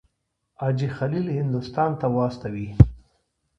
[0.59, 2.67] حاجي خلیل هندوستان ته واستوي.